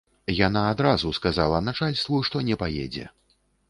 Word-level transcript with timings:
Яна 0.35 0.63
адразу 0.71 1.13
сказала 1.19 1.61
начальству, 1.69 2.25
што 2.31 2.45
не 2.53 2.61
паедзе. 2.67 3.11